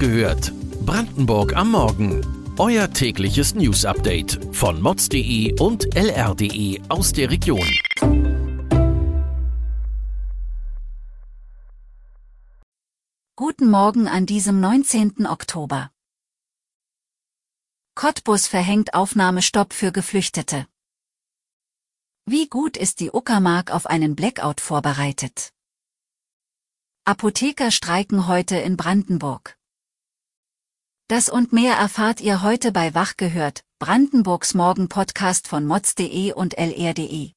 [0.00, 0.52] gehört.
[0.86, 2.26] Brandenburg am Morgen.
[2.58, 7.68] Euer tägliches News-Update von mods.de und lr.de aus der Region.
[13.36, 15.26] Guten Morgen an diesem 19.
[15.26, 15.90] Oktober.
[17.94, 20.66] Cottbus verhängt Aufnahmestopp für Geflüchtete.
[22.24, 25.52] Wie gut ist die Uckermark auf einen Blackout vorbereitet?
[27.04, 29.59] Apotheker streiken heute in Brandenburg.
[31.10, 37.32] Das und mehr erfahrt ihr heute bei Wach gehört, Brandenburgs Morgen-Podcast von mods.de und lr.de.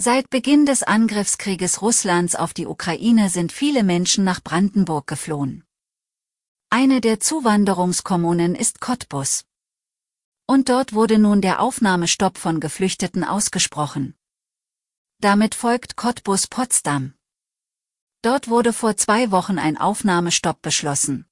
[0.00, 5.64] Seit Beginn des Angriffskrieges Russlands auf die Ukraine sind viele Menschen nach Brandenburg geflohen.
[6.70, 9.44] Eine der Zuwanderungskommunen ist Cottbus.
[10.46, 14.14] Und dort wurde nun der Aufnahmestopp von Geflüchteten ausgesprochen.
[15.18, 17.14] Damit folgt Cottbus Potsdam.
[18.22, 21.27] Dort wurde vor zwei Wochen ein Aufnahmestopp beschlossen.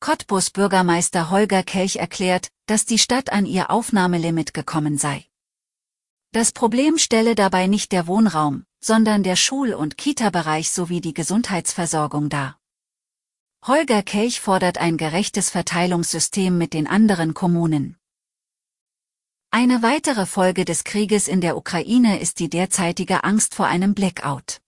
[0.00, 5.24] Cottbus Bürgermeister Holger Kelch erklärt, dass die Stadt an ihr Aufnahmelimit gekommen sei.
[6.32, 12.28] Das Problem stelle dabei nicht der Wohnraum, sondern der Schul- und Kita-Bereich sowie die Gesundheitsversorgung
[12.28, 12.58] dar.
[13.66, 17.96] Holger Kelch fordert ein gerechtes Verteilungssystem mit den anderen Kommunen.
[19.50, 24.60] Eine weitere Folge des Krieges in der Ukraine ist die derzeitige Angst vor einem Blackout.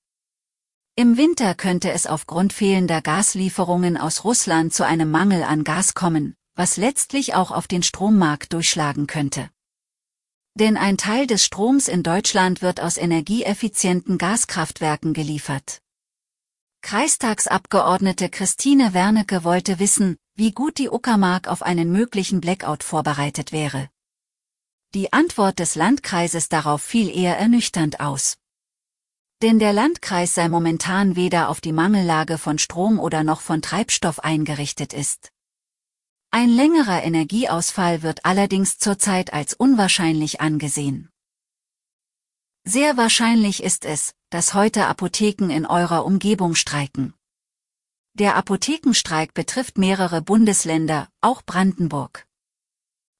[0.99, 6.35] Im Winter könnte es aufgrund fehlender Gaslieferungen aus Russland zu einem Mangel an Gas kommen,
[6.57, 9.49] was letztlich auch auf den Strommarkt durchschlagen könnte.
[10.55, 15.79] Denn ein Teil des Stroms in Deutschland wird aus energieeffizienten Gaskraftwerken geliefert.
[16.83, 23.89] Kreistagsabgeordnete Christine Wernecke wollte wissen, wie gut die Uckermark auf einen möglichen Blackout vorbereitet wäre.
[24.95, 28.37] Die Antwort des Landkreises darauf fiel eher ernüchternd aus.
[29.41, 34.19] Denn der Landkreis sei momentan weder auf die Mangellage von Strom oder noch von Treibstoff
[34.19, 35.31] eingerichtet ist.
[36.31, 41.09] Ein längerer Energieausfall wird allerdings zurzeit als unwahrscheinlich angesehen.
[42.65, 47.15] Sehr wahrscheinlich ist es, dass heute Apotheken in eurer Umgebung streiken.
[48.15, 52.27] Der Apothekenstreik betrifft mehrere Bundesländer, auch Brandenburg.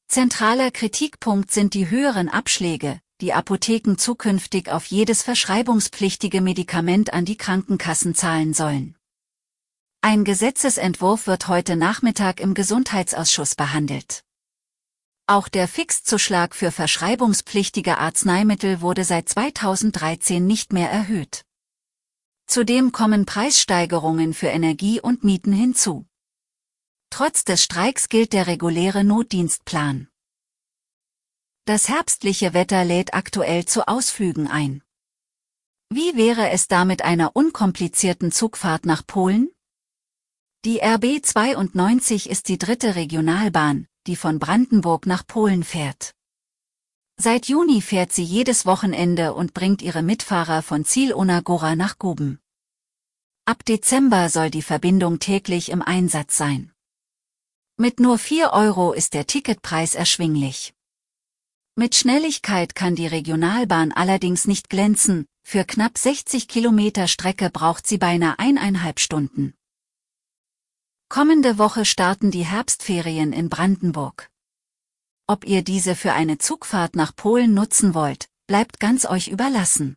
[0.09, 7.37] Zentraler Kritikpunkt sind die höheren Abschläge, die Apotheken zukünftig auf jedes verschreibungspflichtige Medikament an die
[7.37, 8.97] Krankenkassen zahlen sollen.
[10.01, 14.23] Ein Gesetzesentwurf wird heute Nachmittag im Gesundheitsausschuss behandelt.
[15.27, 21.45] Auch der Fixzuschlag für verschreibungspflichtige Arzneimittel wurde seit 2013 nicht mehr erhöht.
[22.47, 26.07] Zudem kommen Preissteigerungen für Energie und Mieten hinzu.
[27.11, 30.09] Trotz des Streiks gilt der reguläre Notdienstplan.
[31.69, 34.83] Das herbstliche Wetter lädt aktuell zu Ausflügen ein.
[35.91, 39.51] Wie wäre es da mit einer unkomplizierten Zugfahrt nach Polen?
[40.65, 46.15] Die RB 92 ist die dritte Regionalbahn, die von Brandenburg nach Polen fährt.
[47.19, 52.41] Seit Juni fährt sie jedes Wochenende und bringt ihre Mitfahrer von Ziel Onagora nach Guben.
[53.45, 56.73] Ab Dezember soll die Verbindung täglich im Einsatz sein.
[57.77, 60.73] Mit nur 4 Euro ist der Ticketpreis erschwinglich.
[61.79, 67.99] Mit Schnelligkeit kann die Regionalbahn allerdings nicht glänzen, für knapp 60 Kilometer Strecke braucht sie
[67.99, 69.55] beinahe eineinhalb Stunden.
[71.09, 74.29] Kommende Woche starten die Herbstferien in Brandenburg.
[75.29, 79.97] Ob ihr diese für eine Zugfahrt nach Polen nutzen wollt, bleibt ganz euch überlassen.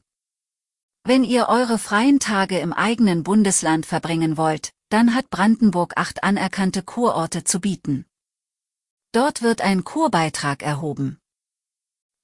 [1.03, 6.83] Wenn ihr eure freien Tage im eigenen Bundesland verbringen wollt, dann hat Brandenburg acht anerkannte
[6.83, 8.05] Kurorte zu bieten.
[9.13, 11.20] Dort wird ein Kurbeitrag erhoben.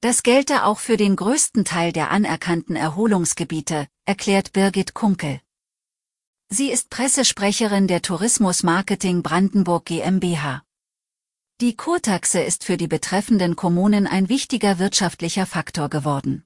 [0.07, 5.41] Das gelte auch für den größten Teil der anerkannten Erholungsgebiete, erklärt Birgit Kunkel.
[6.47, 10.63] Sie ist Pressesprecherin der Tourismus Marketing Brandenburg GmbH.
[11.59, 16.45] Die Kurtaxe ist für die betreffenden Kommunen ein wichtiger wirtschaftlicher Faktor geworden.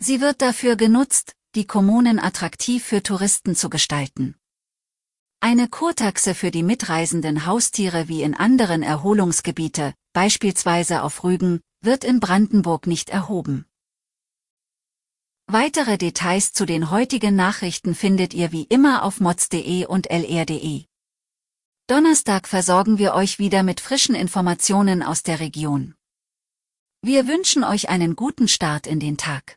[0.00, 4.34] Sie wird dafür genutzt, die Kommunen attraktiv für Touristen zu gestalten.
[5.38, 12.20] Eine Kurtaxe für die mitreisenden Haustiere wie in anderen Erholungsgebiete, beispielsweise auf Rügen, wird in
[12.20, 13.66] Brandenburg nicht erhoben.
[15.46, 20.84] Weitere Details zu den heutigen Nachrichten findet ihr wie immer auf mods.de und lr.de.
[21.86, 25.94] Donnerstag versorgen wir euch wieder mit frischen Informationen aus der Region.
[27.00, 29.56] Wir wünschen euch einen guten Start in den Tag.